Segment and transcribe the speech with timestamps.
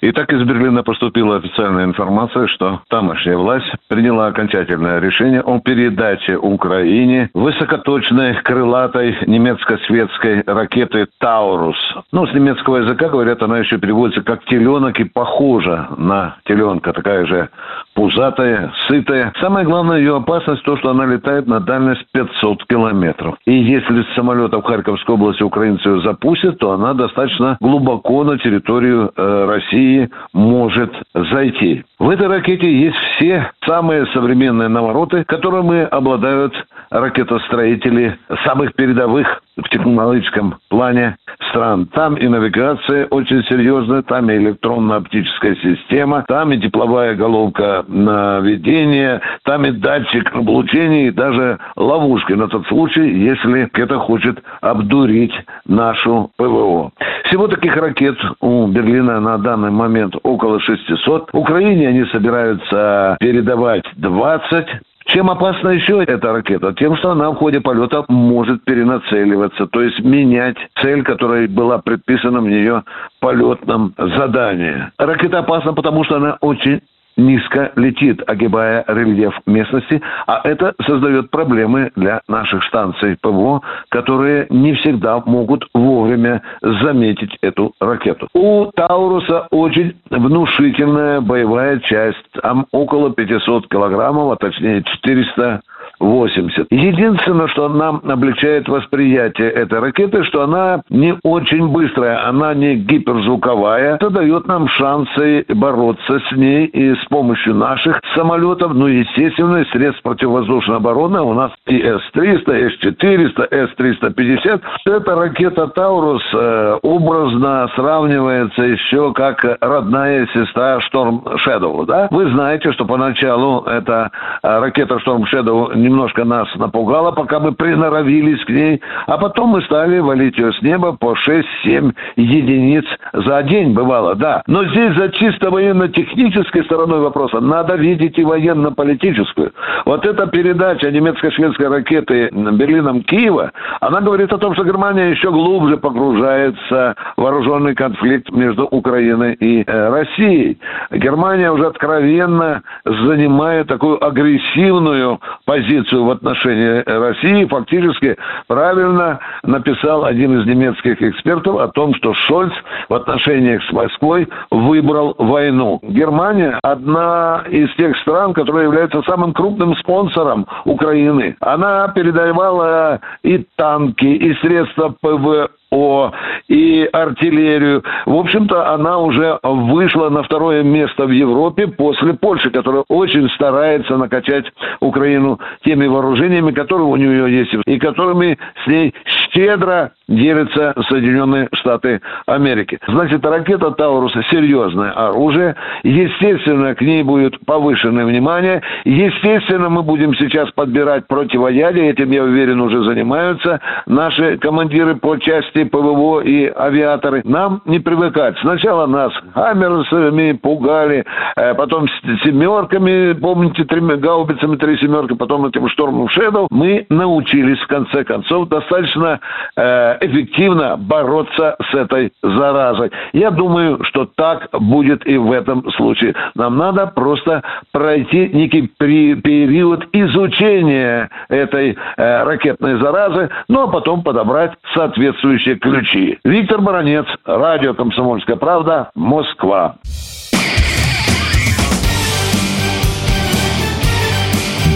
[0.00, 7.30] Итак, из Берлина поступила официальная информация, что тамошняя власть приняла окончательное решение о передаче Украине
[7.34, 11.76] высокоточной крылатой немецко-светской ракеты «Таурус».
[12.12, 17.26] Ну, с немецкого языка, говорят, она еще переводится как «теленок» и похожа на теленка, такая
[17.26, 17.48] же
[17.94, 19.32] пузатая, сытая.
[19.40, 23.34] Самая главная ее опасность то, что она летает на дальность 500 километров.
[23.46, 28.38] И если с самолета в Харьковской области украинцы ее запустят, то она достаточно глубоко на
[28.38, 29.87] территорию э, России
[30.32, 31.84] может зайти.
[31.98, 36.54] В этой ракете есть все самые современные навороты, которыми обладают
[36.90, 41.16] ракетостроители самых передовых в технологическом плане
[41.50, 41.86] стран.
[41.86, 49.66] Там и навигация очень серьезная, там и электронно-оптическая система, там и тепловая головка наведения, там
[49.66, 55.34] и датчик облучения, и даже ловушки на тот случай, если это хочет обдурить
[55.66, 56.92] нашу ПВО.
[57.24, 61.30] Всего таких ракет у Берлина на данный момент около 600.
[61.32, 64.66] Украине они собираются передавать 20.
[65.08, 66.74] Чем опасна еще эта ракета?
[66.74, 72.40] Тем, что она в ходе полета может перенацеливаться, то есть менять цель, которая была предписана
[72.40, 72.82] в нее
[73.18, 74.90] полетном задании.
[74.98, 76.82] Ракета опасна, потому что она очень
[77.18, 83.60] низко летит, огибая рельеф местности, а это создает проблемы для наших станций ПВО,
[83.90, 88.28] которые не всегда могут вовремя заметить эту ракету.
[88.32, 95.60] У Тауруса очень внушительная боевая часть, там около 500 килограммов, а точнее 400
[96.00, 96.66] 80.
[96.70, 103.96] Единственное, что нам облегчает восприятие этой ракеты, что она не очень быстрая, она не гиперзвуковая.
[103.96, 110.02] Это дает нам шансы бороться с ней и с помощью наших самолетов, ну, естественно, средств
[110.02, 111.20] противовоздушной обороны.
[111.20, 114.62] У нас и С-300, С-400, С-350.
[114.86, 121.84] Эта ракета «Таурус» э, образно сравнивается еще как родная сестра «Шторм Шэдоу».
[121.86, 122.08] Да?
[122.10, 124.10] Вы знаете, что поначалу эта
[124.42, 129.62] э, ракета «Шторм Шэдоу» немножко нас напугала, пока мы приноровились к ней, а потом мы
[129.62, 134.42] стали валить ее с неба по 6-7 единиц за день, бывало, да.
[134.46, 139.52] Но здесь за чисто военно-технической стороной вопроса надо видеть и военно-политическую.
[139.84, 145.76] Вот эта передача немецко-шведской ракеты Берлином Киева, она говорит о том, что Германия еще глубже
[145.76, 150.58] погружается в вооруженный конфликт между Украиной и э, Россией.
[150.90, 158.16] Германия уже откровенно занимает такую агрессивную позицию позицию в отношении России, фактически
[158.46, 162.52] правильно написал один из немецких экспертов о том, что Шольц
[162.88, 165.80] в отношениях с Москвой выбрал войну.
[165.82, 171.36] Германия одна из тех стран, которая является самым крупным спонсором Украины.
[171.40, 176.12] Она передавала и танки, и средства ПВО о
[176.48, 177.82] и артиллерию.
[178.06, 183.96] В общем-то, она уже вышла на второе место в Европе после Польши, которая очень старается
[183.96, 184.46] накачать
[184.80, 188.94] Украину теми вооружениями, которые у нее есть, и которыми с ней
[189.32, 192.78] щедро делятся Соединенные Штаты Америки.
[192.88, 195.54] Значит, ракета Тауруса серьезное оружие.
[195.82, 198.62] Естественно, к ней будет повышенное внимание.
[198.84, 201.90] Естественно, мы будем сейчас подбирать противоядие.
[201.90, 207.22] Этим, я уверен, уже занимаются наши командиры по части ПВО и авиаторы.
[207.24, 208.36] Нам не привыкать.
[208.40, 211.04] Сначала нас хаммерсами пугали,
[211.36, 211.86] э, потом
[212.24, 216.48] семерками, помните, тремя гаубицами три семерки, потом этим штормом Шэдоу.
[216.50, 219.17] Мы научились, в конце концов, достаточно
[219.56, 222.90] э, эффективно бороться с этой заразой.
[223.12, 226.14] Я думаю, что так будет и в этом случае.
[226.34, 227.42] Нам надо просто
[227.72, 236.18] пройти некий период изучения этой э, ракетной заразы, ну а потом подобрать соответствующие ключи.
[236.24, 239.76] Виктор Баранец, радио «Комсомольская правда», Москва.